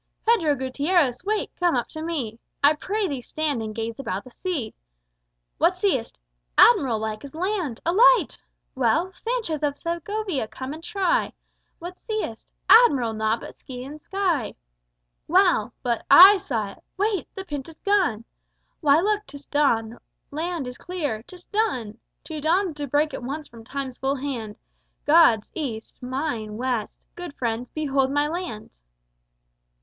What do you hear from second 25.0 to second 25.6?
God's,